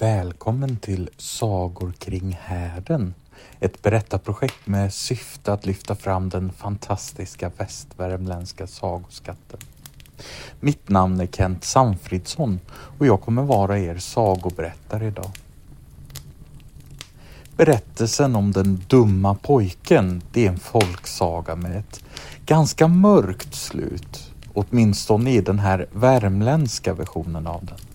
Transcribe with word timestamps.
Välkommen 0.00 0.76
till 0.76 1.10
Sagor 1.16 1.92
kring 1.98 2.38
härden. 2.42 3.14
Ett 3.60 3.82
berättarprojekt 3.82 4.66
med 4.66 4.94
syfte 4.94 5.52
att 5.52 5.66
lyfta 5.66 5.94
fram 5.94 6.28
den 6.28 6.52
fantastiska 6.52 7.50
västvärmländska 7.56 8.66
sagoskatten. 8.66 9.60
Mitt 10.60 10.88
namn 10.88 11.20
är 11.20 11.26
Kent 11.26 11.64
Samfridsson 11.64 12.60
och 12.98 13.06
jag 13.06 13.20
kommer 13.20 13.42
vara 13.42 13.78
er 13.78 13.98
sagoberättare 13.98 15.06
idag. 15.06 15.30
Berättelsen 17.56 18.36
om 18.36 18.52
den 18.52 18.82
dumma 18.88 19.34
pojken, 19.34 20.22
det 20.32 20.46
är 20.46 20.50
en 20.50 20.58
folksaga 20.58 21.56
med 21.56 21.76
ett 21.76 22.04
ganska 22.46 22.88
mörkt 22.88 23.54
slut. 23.54 24.32
Åtminstone 24.54 25.30
i 25.30 25.40
den 25.40 25.58
här 25.58 25.86
värmländska 25.92 26.94
versionen 26.94 27.46
av 27.46 27.64
den. 27.64 27.89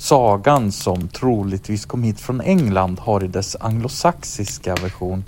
Sagan 0.00 0.72
som 0.72 1.08
troligtvis 1.08 1.84
kom 1.84 2.02
hit 2.02 2.20
från 2.20 2.40
England 2.40 2.98
har 2.98 3.24
i 3.24 3.26
dess 3.26 3.56
anglosaxiska 3.60 4.74
version 4.74 5.24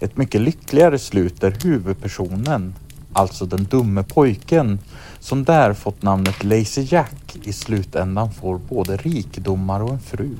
ett 0.00 0.16
mycket 0.16 0.40
lyckligare 0.40 0.98
slut 0.98 1.40
där 1.40 1.56
huvudpersonen, 1.62 2.74
alltså 3.12 3.46
den 3.46 3.64
dumme 3.64 4.02
pojken, 4.02 4.78
som 5.18 5.44
där 5.44 5.74
fått 5.74 6.02
namnet 6.02 6.44
Lazy 6.44 6.82
Jack 6.82 7.36
i 7.42 7.52
slutändan 7.52 8.32
får 8.32 8.58
både 8.58 8.96
rikedomar 8.96 9.80
och 9.80 9.90
en 9.90 10.00
fru, 10.00 10.36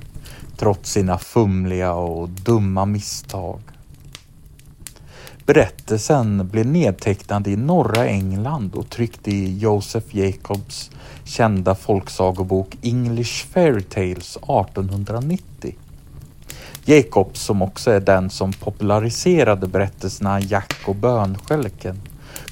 trots 0.57 0.91
sina 0.91 1.19
fumliga 1.19 1.93
och 1.93 2.29
dumma 2.29 2.85
misstag. 2.85 3.61
Berättelsen 5.47 6.49
blev 6.49 6.67
nedtecknad 6.67 7.47
i 7.47 7.57
norra 7.57 8.07
England 8.07 8.75
och 8.75 8.91
tryckt 8.91 9.29
i 9.29 9.59
Joseph 9.59 10.17
Jacobs 10.17 10.91
kända 11.25 11.75
folksagobok 11.75 12.77
English 12.83 13.47
Fairy 13.47 13.83
Tales 13.83 14.37
1890. 14.37 15.75
Jacobs 16.85 17.41
som 17.41 17.63
också 17.63 17.91
är 17.91 18.01
den 18.01 18.31
som 18.31 18.53
populariserade 18.53 19.67
berättelserna 19.67 20.41
Jack 20.41 20.75
och 20.87 20.95
bönskälken, 20.95 22.01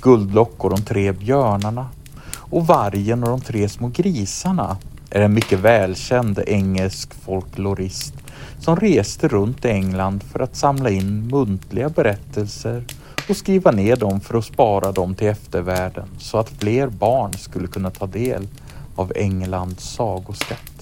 Guldlock 0.00 0.64
och 0.64 0.70
de 0.70 0.82
tre 0.82 1.12
björnarna 1.12 1.88
och 2.34 2.66
Vargen 2.66 3.22
och 3.22 3.28
de 3.28 3.40
tre 3.40 3.68
små 3.68 3.88
grisarna 3.88 4.76
är 5.10 5.20
en 5.20 5.34
mycket 5.34 5.60
välkänd 5.60 6.40
engelsk 6.46 7.14
folklorist 7.14 8.23
som 8.60 8.76
reste 8.76 9.28
runt 9.28 9.64
i 9.64 9.68
England 9.68 10.22
för 10.22 10.40
att 10.40 10.56
samla 10.56 10.90
in 10.90 11.28
muntliga 11.28 11.88
berättelser 11.88 12.84
och 13.28 13.36
skriva 13.36 13.70
ner 13.70 13.96
dem 13.96 14.20
för 14.20 14.38
att 14.38 14.44
spara 14.44 14.92
dem 14.92 15.14
till 15.14 15.28
eftervärlden 15.28 16.08
så 16.18 16.38
att 16.38 16.48
fler 16.48 16.88
barn 16.88 17.32
skulle 17.32 17.68
kunna 17.68 17.90
ta 17.90 18.06
del 18.06 18.48
av 18.96 19.12
Englands 19.16 19.84
sagoskatt. 19.84 20.74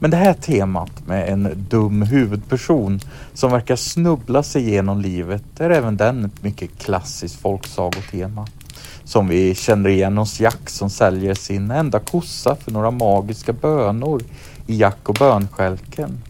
Men 0.00 0.10
det 0.10 0.16
här 0.16 0.34
temat 0.34 1.06
med 1.06 1.28
en 1.28 1.66
dum 1.68 2.02
huvudperson 2.02 3.00
som 3.34 3.50
verkar 3.50 3.76
snubbla 3.76 4.42
sig 4.42 4.68
igenom 4.68 5.00
livet 5.00 5.60
är 5.60 5.70
även 5.70 5.96
den 5.96 6.24
ett 6.24 6.42
mycket 6.42 6.78
klassiskt 6.78 7.40
folksagotema. 7.40 8.46
Som 9.04 9.28
vi 9.28 9.54
känner 9.54 9.90
igen 9.90 10.18
hos 10.18 10.40
Jack 10.40 10.70
som 10.70 10.90
säljer 10.90 11.34
sin 11.34 11.70
enda 11.70 11.98
kossa 11.98 12.56
för 12.56 12.70
några 12.70 12.90
magiska 12.90 13.52
bönor 13.52 14.22
i 14.68 14.76
Jack 14.76 15.08
och 15.08 15.14
bönskälken. 15.14 16.22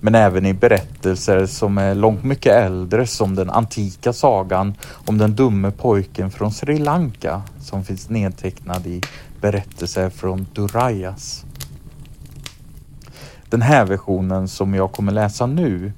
Men 0.00 0.14
även 0.14 0.46
i 0.46 0.54
berättelser 0.54 1.46
som 1.46 1.78
är 1.78 1.94
långt 1.94 2.24
mycket 2.24 2.52
äldre 2.52 3.06
som 3.06 3.34
den 3.34 3.50
antika 3.50 4.12
sagan 4.12 4.74
om 5.06 5.18
den 5.18 5.34
dumme 5.34 5.70
pojken 5.70 6.30
från 6.30 6.52
Sri 6.52 6.78
Lanka 6.78 7.42
som 7.60 7.84
finns 7.84 8.08
nedtecknad 8.08 8.86
i 8.86 9.00
berättelser 9.40 10.10
från 10.10 10.46
Durayas. 10.54 11.44
Den 13.48 13.62
här 13.62 13.84
versionen 13.84 14.48
som 14.48 14.74
jag 14.74 14.92
kommer 14.92 15.12
läsa 15.12 15.46
nu, 15.46 15.92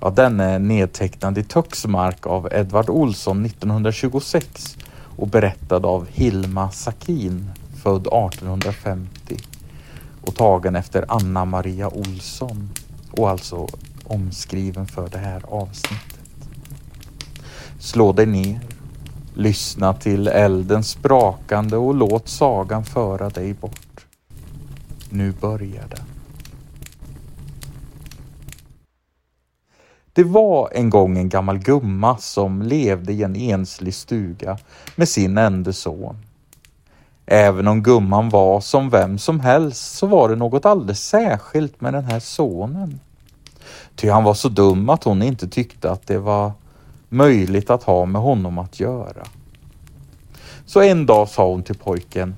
ja 0.00 0.10
den 0.10 0.40
är 0.40 0.58
nedtecknad 0.58 1.38
i 1.38 1.42
Töcksmark 1.42 2.26
av 2.26 2.48
Edvard 2.52 2.90
Olsson 2.90 3.46
1926 3.46 4.76
och 5.16 5.28
berättad 5.28 5.86
av 5.86 6.06
Hilma 6.12 6.70
Sakin, 6.70 7.50
född 7.82 8.06
1850 8.06 9.49
och 10.20 10.34
tagen 10.34 10.76
efter 10.76 11.04
Anna 11.08 11.44
Maria 11.44 11.88
Olsson 11.88 12.70
och 13.10 13.30
alltså 13.30 13.68
omskriven 14.04 14.86
för 14.86 15.08
det 15.08 15.18
här 15.18 15.42
avsnittet. 15.48 16.20
Slå 17.78 18.12
dig 18.12 18.26
ner, 18.26 18.60
lyssna 19.34 19.94
till 19.94 20.28
eldens 20.28 20.88
sprakande 20.88 21.76
och 21.76 21.94
låt 21.94 22.28
sagan 22.28 22.84
föra 22.84 23.28
dig 23.28 23.54
bort. 23.54 24.06
Nu 25.10 25.32
börjar 25.32 25.88
den 25.88 26.04
Det 30.12 30.24
var 30.24 30.70
en 30.72 30.90
gång 30.90 31.18
en 31.18 31.28
gammal 31.28 31.58
gumma 31.58 32.16
som 32.18 32.62
levde 32.62 33.12
i 33.12 33.22
en 33.22 33.36
enslig 33.36 33.94
stuga 33.94 34.58
med 34.96 35.08
sin 35.08 35.38
enda 35.38 35.72
son. 35.72 36.16
Även 37.32 37.68
om 37.68 37.82
gumman 37.82 38.28
var 38.28 38.60
som 38.60 38.90
vem 38.90 39.18
som 39.18 39.40
helst 39.40 39.94
så 39.94 40.06
var 40.06 40.28
det 40.28 40.36
något 40.36 40.66
alldeles 40.66 41.06
särskilt 41.06 41.80
med 41.80 41.92
den 41.92 42.04
här 42.04 42.20
sonen. 42.20 43.00
Ty 43.96 44.08
han 44.10 44.24
var 44.24 44.34
så 44.34 44.48
dum 44.48 44.90
att 44.90 45.04
hon 45.04 45.22
inte 45.22 45.48
tyckte 45.48 45.90
att 45.90 46.06
det 46.06 46.18
var 46.18 46.52
möjligt 47.08 47.70
att 47.70 47.82
ha 47.82 48.04
med 48.04 48.22
honom 48.22 48.58
att 48.58 48.80
göra. 48.80 49.26
Så 50.66 50.80
en 50.80 51.06
dag 51.06 51.28
sa 51.28 51.46
hon 51.46 51.62
till 51.62 51.78
pojken. 51.78 52.36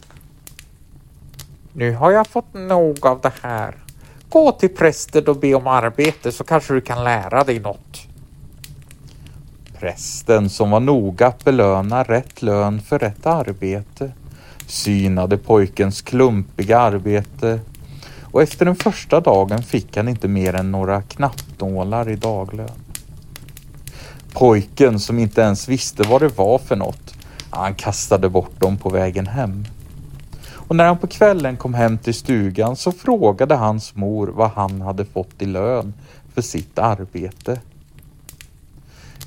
Nu 1.72 1.94
har 1.94 2.10
jag 2.10 2.26
fått 2.26 2.54
nog 2.54 3.06
av 3.06 3.20
det 3.20 3.32
här. 3.42 3.74
Gå 4.28 4.52
till 4.52 4.76
prästen 4.76 5.24
och 5.26 5.36
be 5.36 5.54
om 5.54 5.66
arbete 5.66 6.32
så 6.32 6.44
kanske 6.44 6.74
du 6.74 6.80
kan 6.80 7.04
lära 7.04 7.44
dig 7.44 7.60
något. 7.60 7.98
Prästen 9.78 10.50
som 10.50 10.70
var 10.70 10.80
noga 10.80 11.26
att 11.26 11.44
belöna 11.44 12.02
rätt 12.02 12.42
lön 12.42 12.80
för 12.80 12.98
rätt 12.98 13.26
arbete 13.26 14.12
synade 14.72 15.38
pojkens 15.38 16.02
klumpiga 16.02 16.78
arbete 16.78 17.60
och 18.22 18.42
efter 18.42 18.64
den 18.64 18.76
första 18.76 19.20
dagen 19.20 19.62
fick 19.62 19.96
han 19.96 20.08
inte 20.08 20.28
mer 20.28 20.54
än 20.54 20.72
några 20.72 21.02
knappnålar 21.02 22.08
i 22.08 22.16
daglön. 22.16 22.68
Pojken 24.32 25.00
som 25.00 25.18
inte 25.18 25.40
ens 25.40 25.68
visste 25.68 26.02
vad 26.02 26.22
det 26.22 26.38
var 26.38 26.58
för 26.58 26.76
något, 26.76 27.14
han 27.50 27.74
kastade 27.74 28.28
bort 28.28 28.60
dem 28.60 28.76
på 28.76 28.88
vägen 28.88 29.26
hem. 29.26 29.64
Och 30.52 30.76
när 30.76 30.86
han 30.86 30.98
på 30.98 31.06
kvällen 31.06 31.56
kom 31.56 31.74
hem 31.74 31.98
till 31.98 32.14
stugan 32.14 32.76
så 32.76 32.92
frågade 32.92 33.54
hans 33.54 33.94
mor 33.94 34.26
vad 34.26 34.50
han 34.50 34.80
hade 34.80 35.04
fått 35.04 35.42
i 35.42 35.46
lön 35.46 35.94
för 36.34 36.42
sitt 36.42 36.78
arbete. 36.78 37.60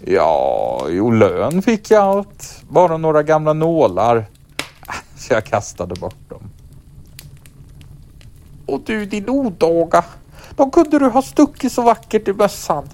Ja, 0.06 0.86
jo 0.90 1.12
lön 1.12 1.62
fick 1.62 1.92
jag 1.92 2.04
allt. 2.04 2.64
bara 2.70 2.98
några 2.98 3.24
gamla 3.24 3.54
nålar. 3.54 4.26
Så 5.16 5.34
jag 5.34 5.46
kastade 5.46 5.96
bort 5.96 6.30
dem. 6.30 6.50
Och 8.66 8.82
du 8.86 9.06
din 9.06 9.30
odaga, 9.30 10.06
de 10.56 10.72
kunde 10.72 11.00
du 11.00 11.06
ha 11.06 11.22
stuckit 11.22 11.72
så 11.72 11.82
vackert 11.82 12.28
i 12.28 12.34
bössan. 12.34 12.90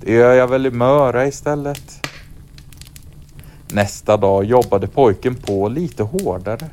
Det 0.00 0.12
gör 0.12 0.32
jag 0.32 0.48
väl 0.48 0.66
i 0.66 0.70
Möra 0.70 1.26
istället. 1.26 2.06
Nästa 3.72 4.16
dag 4.16 4.44
jobbade 4.44 4.86
pojken 4.86 5.34
på 5.34 5.68
lite 5.68 6.02
hårdare 6.02 6.68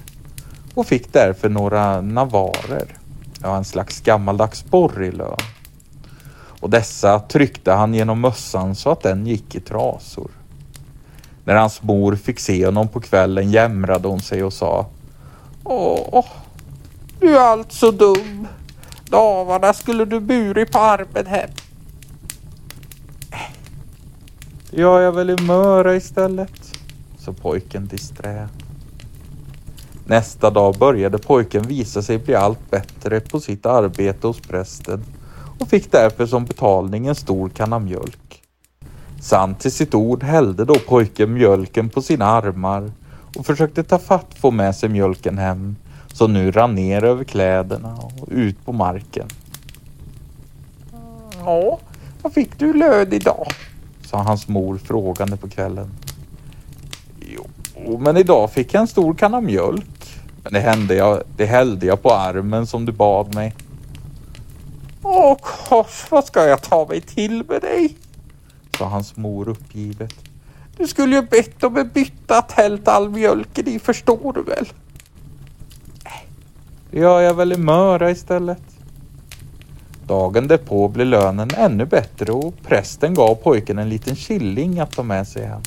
och 0.73 0.87
fick 0.87 1.13
därför 1.13 1.49
några 1.49 2.01
navarer, 2.01 2.97
ja 3.41 3.57
en 3.57 3.65
slags 3.65 4.01
gammaldags 4.01 4.65
borr 4.65 5.03
i 5.03 5.11
lön. 5.11 5.37
Och 6.61 6.69
dessa 6.69 7.19
tryckte 7.19 7.71
han 7.71 7.93
genom 7.93 8.21
mössan 8.21 8.75
så 8.75 8.91
att 8.91 9.01
den 9.01 9.27
gick 9.27 9.55
i 9.55 9.59
trasor. 9.59 10.31
När 11.51 11.57
hans 11.57 11.83
mor 11.83 12.15
fick 12.15 12.39
se 12.39 12.65
honom 12.65 12.87
på 12.87 12.99
kvällen 12.99 13.51
jämrade 13.51 14.07
hon 14.07 14.19
sig 14.19 14.43
och 14.43 14.53
sa 14.53 14.85
Åh, 15.63 16.25
du 17.19 17.37
är 17.37 17.41
alltså 17.41 17.91
dum. 17.91 18.47
Davarna 19.05 19.73
skulle 19.73 20.05
du 20.05 20.19
burit 20.19 20.71
på 20.71 20.79
armen 20.79 21.25
hem. 21.25 21.49
Det 24.69 24.81
gör 24.81 25.01
jag 25.01 25.11
väl 25.11 25.29
i 25.29 25.35
Möra 25.41 25.95
istället, 25.95 26.77
sa 27.17 27.33
pojken 27.33 27.87
disträ. 27.87 28.49
Nästa 30.05 30.49
dag 30.49 30.75
började 30.77 31.17
pojken 31.17 31.63
visa 31.63 32.01
sig 32.01 32.17
bli 32.17 32.35
allt 32.35 32.71
bättre 32.71 33.19
på 33.19 33.39
sitt 33.39 33.65
arbete 33.65 34.27
hos 34.27 34.39
prästen 34.41 35.03
och 35.59 35.67
fick 35.67 35.91
därför 35.91 36.25
som 36.25 36.45
betalning 36.45 37.07
en 37.07 37.15
stor 37.15 37.49
kanna 37.49 37.79
mjölk. 37.79 38.30
Sant 39.21 39.59
till 39.59 39.71
sitt 39.71 39.93
ord 39.93 40.23
hällde 40.23 40.65
då 40.65 40.75
pojken 40.75 41.33
mjölken 41.33 41.89
på 41.89 42.01
sina 42.01 42.25
armar 42.25 42.91
och 43.37 43.45
försökte 43.45 43.83
ta 43.83 43.99
fatt 43.99 44.35
få 44.35 44.51
med 44.51 44.75
sig 44.75 44.89
mjölken 44.89 45.37
hem 45.37 45.75
som 46.13 46.33
nu 46.33 46.51
rann 46.51 46.75
ner 46.75 47.03
över 47.03 47.23
kläderna 47.23 47.97
och 48.21 48.27
ut 48.31 48.65
på 48.65 48.71
marken. 48.71 49.27
Ja, 51.45 51.79
vad 52.21 52.33
fick 52.33 52.59
du 52.59 52.73
lön 52.73 53.13
idag? 53.13 53.47
sa 54.05 54.17
hans 54.17 54.47
mor 54.47 54.77
frågande 54.77 55.37
på 55.37 55.49
kvällen. 55.49 55.91
Jo, 57.19 57.97
men 57.97 58.17
idag 58.17 58.51
fick 58.51 58.73
jag 58.73 58.81
en 58.81 58.87
stor 58.87 59.13
kanna 59.13 59.41
mjölk. 59.41 60.21
Men 60.43 60.53
det 60.53 60.59
hände 60.59 60.95
jag, 60.95 61.23
det 61.37 61.45
hällde 61.45 61.85
jag 61.85 62.01
på 62.01 62.13
armen 62.13 62.67
som 62.67 62.85
du 62.85 62.91
bad 62.91 63.35
mig. 63.35 63.55
Åh 65.01 65.37
kors, 65.41 66.05
vad 66.09 66.25
ska 66.25 66.47
jag 66.47 66.61
ta 66.61 66.85
mig 66.89 67.01
till 67.01 67.43
med 67.47 67.61
dig? 67.61 67.95
Sa 68.81 68.87
hans 68.87 69.15
mor 69.15 69.49
uppgivet. 69.49 70.13
Du 70.77 70.87
skulle 70.87 71.15
ju 71.15 71.21
bett 71.21 71.63
om 71.63 71.77
en 71.77 71.89
bytta 71.89 72.37
att 72.37 72.51
hällt 72.51 72.87
all 72.87 73.09
mjölken 73.09 73.67
i, 73.67 73.79
förstår 73.79 74.33
du 74.33 74.43
väl? 74.43 74.65
Det 76.91 76.99
gör 76.99 77.21
jag 77.21 77.33
väl 77.33 77.53
i 77.53 77.57
Möra 77.57 78.11
istället. 78.11 78.61
Dagen 80.07 80.47
därpå 80.47 80.87
blev 80.87 81.07
lönen 81.07 81.49
ännu 81.57 81.85
bättre 81.85 82.31
och 82.31 82.53
prästen 82.63 83.13
gav 83.13 83.35
pojken 83.35 83.79
en 83.79 83.89
liten 83.89 84.15
killing 84.15 84.79
att 84.79 84.91
ta 84.91 85.03
med 85.03 85.27
sig 85.27 85.45
hem. 85.45 85.61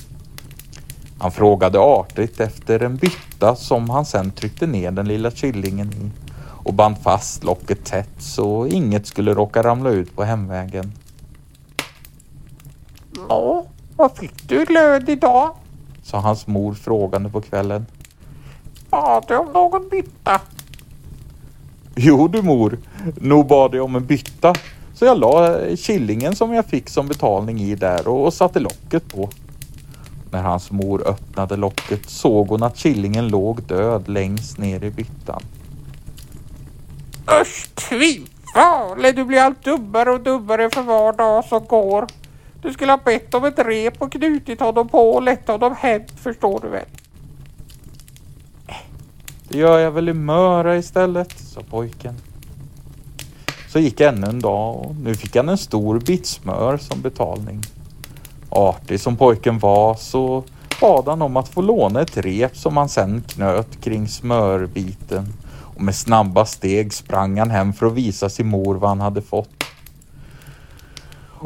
Han 1.18 1.32
frågade 1.32 1.80
artigt 1.80 2.40
efter 2.40 2.82
en 2.82 2.96
bytta 2.96 3.56
som 3.56 3.90
han 3.90 4.06
sen 4.06 4.30
tryckte 4.30 4.66
ner 4.66 4.90
den 4.90 5.08
lilla 5.08 5.30
killingen 5.30 5.92
i 5.92 6.10
och 6.40 6.74
band 6.74 6.96
fast 7.02 7.44
locket 7.44 7.84
tätt 7.84 8.14
så 8.18 8.66
inget 8.66 9.06
skulle 9.06 9.34
råka 9.34 9.62
ramla 9.62 9.90
ut 9.90 10.16
på 10.16 10.24
hemvägen. 10.24 10.92
Ja, 13.28 13.64
vad 13.96 14.16
fick 14.16 14.48
du 14.48 14.62
i 14.62 14.66
lön 14.66 15.08
idag? 15.08 15.54
sa 16.02 16.18
hans 16.18 16.46
mor 16.46 16.74
frågande 16.74 17.30
på 17.30 17.40
kvällen. 17.40 17.86
Bad 18.90 19.24
du 19.28 19.36
om 19.36 19.52
någon 19.52 19.88
bytta? 19.88 20.40
Jo 21.96 22.28
du 22.28 22.42
mor, 22.42 22.78
nog 23.20 23.46
bad 23.46 23.74
jag 23.74 23.84
om 23.84 23.96
en 23.96 24.06
bytta. 24.06 24.54
Så 24.94 25.04
jag 25.04 25.18
la 25.18 25.58
killingen 25.76 26.36
som 26.36 26.52
jag 26.52 26.66
fick 26.66 26.88
som 26.88 27.08
betalning 27.08 27.60
i 27.60 27.74
där 27.74 28.08
och, 28.08 28.34
satte 28.34 28.60
locket 28.60 29.08
på. 29.08 29.28
När 30.30 30.42
hans 30.42 30.70
mor 30.70 31.08
öppnade 31.08 31.56
locket 31.56 32.10
såg 32.10 32.48
hon 32.48 32.62
att 32.62 32.76
killingen 32.76 33.28
låg 33.28 33.62
död 33.62 34.08
längst 34.08 34.58
ner 34.58 34.84
i 34.84 34.90
byttan. 34.90 35.42
Usch 37.40 37.74
tvivale, 37.74 39.12
du 39.12 39.24
blir 39.24 39.40
allt 39.40 39.64
dummare 39.64 40.10
och 40.10 40.20
dummare 40.20 40.70
för 40.70 40.82
var 40.82 41.12
dag 41.12 41.44
som 41.44 41.64
går. 41.66 42.06
Du 42.64 42.72
skulle 42.72 42.92
ha 42.92 42.96
bett 42.96 43.34
om 43.34 43.44
ett 43.44 43.58
rep 43.58 44.02
och 44.02 44.12
knutit 44.12 44.60
honom 44.60 44.88
på 44.88 45.10
och 45.10 45.22
lett 45.22 45.48
honom 45.48 45.74
hem, 45.78 46.02
förstår 46.16 46.60
du 46.60 46.68
väl? 46.68 46.84
Det 49.48 49.58
gör 49.58 49.78
jag 49.78 49.90
väl 49.90 50.08
i 50.08 50.12
Möra 50.12 50.76
istället, 50.76 51.38
sa 51.38 51.60
pojken. 51.70 52.14
Så 53.68 53.78
gick 53.78 54.00
ännu 54.00 54.26
en 54.26 54.40
dag 54.40 54.76
och 54.76 54.96
nu 54.96 55.14
fick 55.14 55.36
han 55.36 55.48
en 55.48 55.58
stor 55.58 56.00
bit 56.00 56.26
smör 56.26 56.76
som 56.76 57.00
betalning. 57.00 57.60
Artig 58.48 59.00
som 59.00 59.16
pojken 59.16 59.58
var 59.58 59.94
så 59.94 60.44
bad 60.80 61.08
han 61.08 61.22
om 61.22 61.36
att 61.36 61.48
få 61.48 61.62
låna 61.62 62.00
ett 62.00 62.16
rep 62.16 62.56
som 62.56 62.76
han 62.76 62.88
sen 62.88 63.22
knöt 63.28 63.80
kring 63.80 64.08
smörbiten 64.08 65.32
och 65.74 65.82
med 65.82 65.94
snabba 65.94 66.46
steg 66.46 66.92
sprang 66.92 67.38
han 67.38 67.50
hem 67.50 67.72
för 67.72 67.86
att 67.86 67.92
visa 67.94 68.28
sin 68.28 68.46
mor 68.46 68.74
vad 68.74 68.90
han 68.90 69.00
hade 69.00 69.22
fått. 69.22 69.63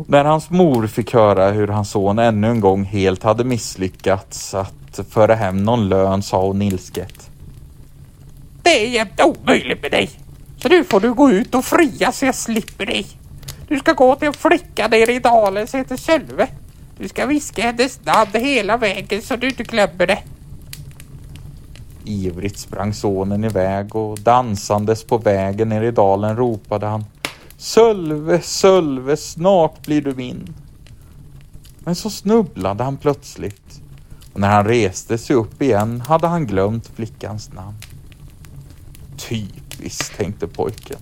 När 0.07 0.25
hans 0.25 0.51
mor 0.51 0.87
fick 0.87 1.15
höra 1.15 1.51
hur 1.51 1.69
hans 1.69 1.91
son 1.91 2.19
ännu 2.19 2.51
en 2.51 2.61
gång 2.61 2.85
helt 2.85 3.23
hade 3.23 3.45
misslyckats 3.45 4.55
att 4.55 5.01
föra 5.11 5.35
hem 5.35 5.65
någon 5.65 5.89
lön 5.89 6.23
sa 6.23 6.47
hon 6.47 6.63
ilsket. 6.63 7.31
Det 8.63 8.87
är 8.87 8.91
jämt 8.91 9.21
omöjligt 9.21 9.83
med 9.83 9.91
dig. 9.91 10.11
Så 10.63 10.69
nu 10.69 10.85
får 10.85 11.01
du 11.01 11.15
gå 11.15 11.31
ut 11.31 11.55
och 11.55 11.65
fria 11.65 12.13
så 12.13 12.27
jag 12.27 12.35
slipper 12.35 12.87
dig. 12.87 13.07
Du 13.69 13.79
ska 13.79 13.93
gå 13.93 14.15
till 14.15 14.29
en 14.29 14.35
flicka 14.35 14.89
nere 14.89 15.13
i 15.13 15.19
dalen 15.19 15.67
som 15.67 15.79
heter 15.79 15.97
Sölve. 15.97 16.47
Du 16.99 17.09
ska 17.09 17.27
viska 17.27 17.63
hennes 17.63 18.05
namn 18.05 18.31
hela 18.35 18.77
vägen 18.77 19.23
så 19.23 19.37
du 19.37 19.49
inte 19.49 19.63
glömmer 19.63 20.07
det. 20.07 20.19
Ivrigt 22.05 22.59
sprang 22.59 22.95
sonen 22.95 23.45
iväg 23.45 23.97
och 23.97 24.19
dansandes 24.19 25.05
på 25.05 25.19
vägen 25.19 25.69
ner 25.69 25.83
i 25.83 25.91
dalen 25.91 26.37
ropade 26.37 26.87
han 26.87 27.05
Sölve, 27.61 28.41
Sölve, 28.43 29.17
snart 29.17 29.87
blir 29.87 30.03
du 30.03 30.15
min. 30.15 30.55
Men 31.79 31.95
så 31.95 32.11
snubblade 32.11 32.85
han 32.85 32.97
plötsligt 32.97 33.81
och 34.33 34.41
när 34.41 34.49
han 34.49 34.65
reste 34.65 35.19
sig 35.19 35.37
upp 35.37 35.63
igen 35.63 36.01
hade 36.01 36.27
han 36.27 36.47
glömt 36.47 36.87
flickans 36.87 37.53
namn. 37.53 37.77
Typiskt, 39.17 40.17
tänkte 40.17 40.47
pojken. 40.47 40.99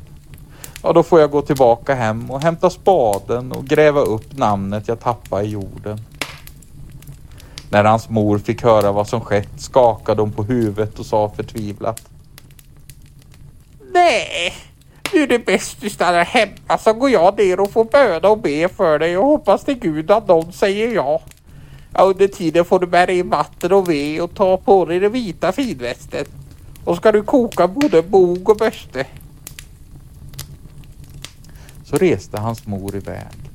Ja, 0.83 0.93
då 0.93 1.03
får 1.03 1.21
jag 1.21 1.31
gå 1.31 1.43
tillbaka 1.43 1.95
hem 1.95 2.31
och 2.31 2.43
hämta 2.43 2.71
spaden 2.71 3.53
och 3.53 3.65
gräva 3.65 4.01
upp 4.01 4.37
namnet 4.37 4.89
jag 4.89 5.01
tappade 5.01 5.45
i 5.45 5.49
jorden. 5.49 6.01
När 7.71 7.85
hans 7.85 8.09
mor 8.09 8.39
fick 8.39 8.63
höra 8.63 8.93
vad 8.93 9.09
som 9.09 9.21
skett 9.21 9.61
skakade 9.61 10.23
hon 10.23 10.33
på 10.33 10.43
huvudet 10.43 10.99
och 10.99 11.07
sa 11.07 11.31
förtvivlat. 11.37 12.09
Nej, 13.93 14.53
nu 15.13 15.23
är 15.23 15.27
det 15.27 15.47
bäst 15.47 15.81
du 15.81 15.91
stannar 15.91 16.25
hemma 16.25 16.79
så 16.79 16.93
går 16.93 17.11
jag 17.11 17.39
ner 17.39 17.61
och 17.61 17.71
får 17.71 17.85
böna 17.85 18.29
och 18.29 18.39
be 18.39 18.69
för 18.69 18.99
dig 18.99 19.17
och 19.17 19.27
hoppas 19.27 19.65
till 19.65 19.79
Gud 19.79 20.11
att 20.11 20.29
någon 20.29 20.53
säger 20.53 20.95
ja. 20.95 21.21
ja 21.95 22.03
under 22.03 22.29
tiden 22.29 22.65
får 22.65 22.79
du 22.79 22.87
bära 22.87 23.13
in 23.13 23.31
vatten 23.31 23.73
och 23.73 23.91
ved 23.91 24.21
och 24.21 24.35
ta 24.35 24.57
på 24.57 24.85
dig 24.85 25.01
den 25.01 25.13
vita 25.13 25.53
finvästen. 25.53 26.25
Och 26.85 26.97
ska 26.97 27.13
du 27.13 27.23
koka 27.23 27.69
både 27.69 28.03
bog 28.03 28.49
och 28.49 28.57
börste. 28.57 29.07
Så 31.85 31.97
reste 31.97 32.41
hans 32.41 32.67
mor 32.67 32.97
iväg. 32.97 33.51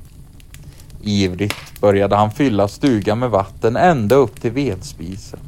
Ivrigt 1.02 1.80
började 1.80 2.16
han 2.16 2.30
fylla 2.30 2.68
stugan 2.68 3.18
med 3.18 3.30
vatten 3.30 3.76
ända 3.76 4.14
upp 4.14 4.40
till 4.40 4.50
vedspisen. 4.50 5.40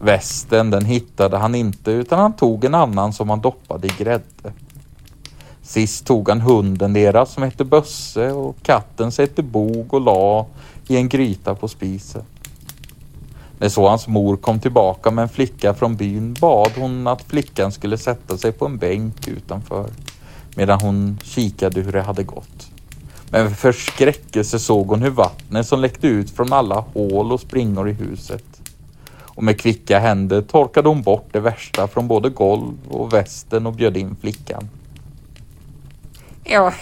Västen 0.00 0.70
den 0.70 0.84
hittade 0.84 1.36
han 1.36 1.54
inte 1.54 1.90
utan 1.90 2.18
han 2.18 2.32
tog 2.32 2.64
en 2.64 2.74
annan 2.74 3.12
som 3.12 3.30
han 3.30 3.40
doppade 3.40 3.86
i 3.86 3.90
grädde. 3.98 4.52
Sist 5.66 6.06
tog 6.06 6.28
han 6.28 6.40
hunden 6.40 6.92
deras 6.92 7.32
som 7.32 7.42
hette 7.42 7.64
Bösse 7.64 8.32
och 8.32 8.56
katten 8.62 9.12
som 9.12 9.22
hette 9.22 9.42
Bog 9.42 9.94
och 9.94 10.00
la 10.00 10.46
i 10.88 10.96
en 10.96 11.08
gryta 11.08 11.54
på 11.54 11.68
spisen. 11.68 12.22
När 13.58 13.68
så 13.68 13.88
hans 13.88 14.08
mor 14.08 14.36
kom 14.36 14.60
tillbaka 14.60 15.10
med 15.10 15.22
en 15.22 15.28
flicka 15.28 15.74
från 15.74 15.96
byn 15.96 16.34
bad 16.40 16.70
hon 16.76 17.06
att 17.06 17.22
flickan 17.22 17.72
skulle 17.72 17.98
sätta 17.98 18.38
sig 18.38 18.52
på 18.52 18.66
en 18.66 18.78
bänk 18.78 19.28
utanför 19.28 19.90
medan 20.56 20.80
hon 20.80 21.18
kikade 21.22 21.80
hur 21.80 21.92
det 21.92 22.02
hade 22.02 22.22
gått. 22.22 22.70
Med 23.30 23.56
förskräckelse 23.56 24.58
såg 24.58 24.86
hon 24.86 25.02
hur 25.02 25.10
vattnet 25.10 25.66
som 25.66 25.80
läckte 25.80 26.06
ut 26.06 26.30
från 26.30 26.52
alla 26.52 26.84
hål 26.94 27.32
och 27.32 27.40
springor 27.40 27.88
i 27.88 27.92
huset. 27.92 28.44
Och 29.20 29.42
med 29.42 29.60
kvicka 29.60 29.98
händer 29.98 30.42
torkade 30.42 30.88
hon 30.88 31.02
bort 31.02 31.28
det 31.32 31.40
värsta 31.40 31.88
från 31.88 32.08
både 32.08 32.28
golv 32.30 32.74
och 32.88 33.12
västen 33.12 33.66
och 33.66 33.72
bjöd 33.72 33.96
in 33.96 34.16
flickan. 34.20 34.68
Ja, 36.48 36.72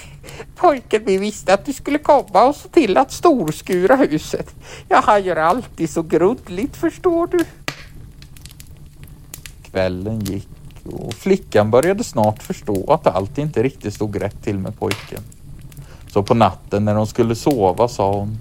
pojken 0.56 1.02
vi 1.04 1.18
visste 1.18 1.54
att 1.54 1.64
du 1.64 1.72
skulle 1.72 1.98
komma 1.98 2.44
och 2.44 2.56
se 2.56 2.68
till 2.68 2.96
att 2.96 3.12
storskura 3.12 3.96
huset. 3.96 4.54
Ja, 4.88 5.02
han 5.04 5.24
gör 5.24 5.36
alltid 5.36 5.90
så 5.90 6.02
grundligt 6.02 6.76
förstår 6.76 7.26
du. 7.26 7.44
Kvällen 9.62 10.20
gick 10.20 10.48
och 10.84 11.14
flickan 11.14 11.70
började 11.70 12.04
snart 12.04 12.42
förstå 12.42 12.92
att 12.92 13.06
allt 13.06 13.38
inte 13.38 13.62
riktigt 13.62 13.94
stod 13.94 14.22
rätt 14.22 14.42
till 14.44 14.58
med 14.58 14.78
pojken. 14.78 15.22
Så 16.08 16.22
på 16.22 16.34
natten 16.34 16.84
när 16.84 16.94
hon 16.94 17.06
skulle 17.06 17.34
sova 17.34 17.88
sa 17.88 18.12
hon 18.12 18.38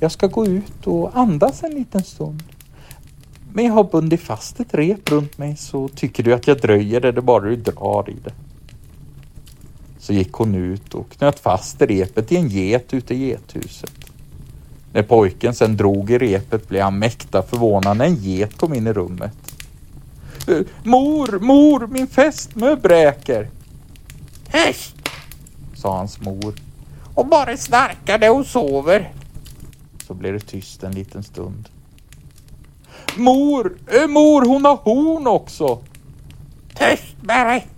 Jag 0.00 0.12
ska 0.12 0.26
gå 0.26 0.46
ut 0.46 0.86
och 0.86 1.16
andas 1.16 1.62
en 1.62 1.74
liten 1.74 2.04
stund. 2.04 2.42
Men 3.52 3.64
jag 3.64 3.72
har 3.72 3.84
bundit 3.84 4.20
fast 4.20 4.60
ett 4.60 4.74
rep 4.74 5.10
runt 5.10 5.38
mig 5.38 5.56
så 5.56 5.88
tycker 5.88 6.22
du 6.22 6.34
att 6.34 6.46
jag 6.46 6.60
dröjer 6.60 7.00
det, 7.00 7.12
det 7.12 7.22
bara 7.22 7.44
du 7.44 7.56
drar 7.56 8.10
i 8.10 8.16
det. 8.24 8.32
Så 10.02 10.12
gick 10.12 10.32
hon 10.32 10.54
ut 10.54 10.94
och 10.94 11.10
knöt 11.10 11.40
fast 11.40 11.82
repet 11.82 12.32
i 12.32 12.36
en 12.36 12.48
get 12.48 12.94
ute 12.94 13.14
i 13.14 13.28
gethuset. 13.28 13.92
När 14.92 15.02
pojken 15.02 15.54
sen 15.54 15.76
drog 15.76 16.10
i 16.10 16.18
repet 16.18 16.68
blev 16.68 16.82
han 16.82 16.98
mäkta 16.98 17.42
förvånad 17.42 17.96
när 17.96 18.04
en 18.04 18.14
get 18.14 18.56
kom 18.56 18.74
in 18.74 18.86
i 18.86 18.92
rummet. 18.92 19.32
Mor, 20.82 21.38
mor, 21.40 21.86
min 21.86 22.06
fästmö 22.06 22.76
bräker. 22.76 23.48
Höst! 24.48 24.94
sa 25.74 25.96
hans 25.96 26.20
mor. 26.20 26.54
Och 27.14 27.26
bara 27.26 27.56
snarkar 27.56 28.18
när 28.18 28.28
hon 28.28 28.44
sover. 28.44 29.12
Så 30.06 30.14
blev 30.14 30.32
det 30.32 30.40
tyst 30.40 30.82
en 30.82 30.92
liten 30.92 31.22
stund. 31.22 31.68
Mor, 33.16 33.76
mor, 34.08 34.46
hon 34.46 34.64
har 34.64 34.76
horn 34.76 35.26
också. 35.26 35.78
Tyst 36.74 37.16
med 37.20 37.46
dig! 37.46 37.71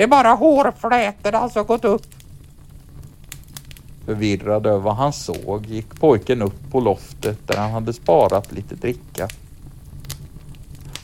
Det 0.00 0.04
är 0.04 0.08
bara 0.08 0.28
hårflätorna 0.28 1.48
som 1.48 1.66
gått 1.66 1.84
upp. 1.84 2.06
Förvirrad 4.04 4.66
över 4.66 4.78
vad 4.78 4.96
han 4.96 5.12
såg 5.12 5.66
gick 5.66 6.00
pojken 6.00 6.42
upp 6.42 6.70
på 6.70 6.80
loftet 6.80 7.48
där 7.48 7.56
han 7.56 7.70
hade 7.70 7.92
sparat 7.92 8.52
lite 8.52 8.74
dricka. 8.74 9.28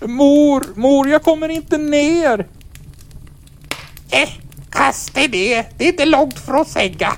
Mor, 0.00 0.64
mor, 0.74 1.08
jag 1.08 1.22
kommer 1.22 1.48
inte 1.48 1.78
ner. 1.78 2.46
Eh, 4.10 4.28
kasta 4.70 5.20
ner. 5.20 5.66
Det 5.76 5.84
är 5.84 5.88
inte 5.88 6.04
långt 6.04 6.38
från 6.38 6.64
sänga. 6.64 7.12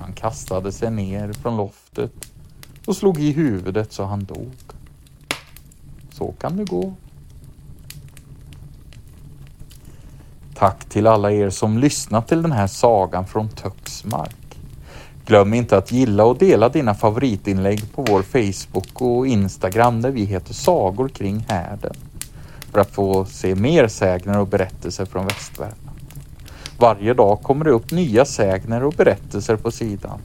Han 0.00 0.12
kastade 0.12 0.72
sig 0.72 0.90
ner 0.90 1.32
från 1.32 1.56
loftet 1.56 2.32
och 2.86 2.96
slog 2.96 3.20
i 3.20 3.32
huvudet 3.32 3.92
så 3.92 4.04
han 4.04 4.24
dog. 4.24 4.52
Så 6.10 6.32
kan 6.32 6.56
det 6.56 6.64
gå. 6.64 6.94
Tack 10.58 10.84
till 10.84 11.06
alla 11.06 11.32
er 11.32 11.50
som 11.50 11.78
lyssnat 11.78 12.28
till 12.28 12.42
den 12.42 12.52
här 12.52 12.66
sagan 12.66 13.26
från 13.26 13.48
Töcksmark. 13.48 14.58
Glöm 15.26 15.54
inte 15.54 15.76
att 15.76 15.92
gilla 15.92 16.24
och 16.24 16.38
dela 16.38 16.68
dina 16.68 16.94
favoritinlägg 16.94 17.92
på 17.92 18.02
vår 18.02 18.22
Facebook 18.22 19.02
och 19.02 19.26
Instagram 19.26 20.02
där 20.02 20.10
vi 20.10 20.24
heter 20.24 20.54
Sagor 20.54 21.08
kring 21.08 21.46
härden. 21.48 21.94
För 22.72 22.80
att 22.80 22.90
få 22.90 23.24
se 23.24 23.54
mer 23.54 23.88
sägner 23.88 24.38
och 24.38 24.46
berättelser 24.46 25.04
från 25.04 25.26
västvärlden. 25.26 25.90
Varje 26.78 27.14
dag 27.14 27.42
kommer 27.42 27.64
det 27.64 27.70
upp 27.70 27.90
nya 27.90 28.24
sägner 28.24 28.84
och 28.84 28.92
berättelser 28.92 29.56
på 29.56 29.70
sidan. 29.70 30.20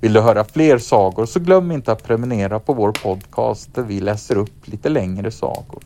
Vill 0.00 0.12
du 0.12 0.20
höra 0.20 0.44
fler 0.44 0.78
sagor 0.78 1.26
så 1.26 1.40
glöm 1.40 1.72
inte 1.72 1.92
att 1.92 2.04
prenumerera 2.04 2.60
på 2.60 2.72
vår 2.72 2.92
podcast 2.92 3.74
där 3.74 3.82
vi 3.82 4.00
läser 4.00 4.36
upp 4.36 4.68
lite 4.68 4.88
längre 4.88 5.30
sagor. 5.30 5.82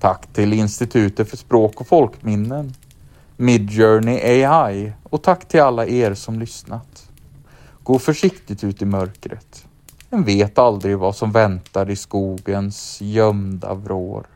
Tack 0.00 0.26
till 0.32 0.52
Institutet 0.52 1.30
för 1.30 1.36
språk 1.36 1.80
och 1.80 1.86
folkminnen, 1.86 2.74
Midjourney 3.36 4.20
AI 4.44 4.92
och 5.02 5.22
tack 5.22 5.48
till 5.48 5.60
alla 5.60 5.86
er 5.86 6.14
som 6.14 6.38
lyssnat. 6.38 7.10
Gå 7.82 7.98
försiktigt 7.98 8.64
ut 8.64 8.82
i 8.82 8.84
mörkret. 8.84 9.66
En 10.10 10.24
vet 10.24 10.58
aldrig 10.58 10.98
vad 10.98 11.16
som 11.16 11.32
väntar 11.32 11.90
i 11.90 11.96
skogens 11.96 13.00
gömda 13.00 13.74
vrår. 13.74 14.26